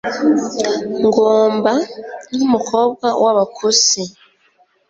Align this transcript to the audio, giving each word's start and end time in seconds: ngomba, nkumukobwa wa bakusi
ngomba, 1.05 1.73
nkumukobwa 2.35 3.07
wa 3.23 3.31
bakusi 3.37 4.01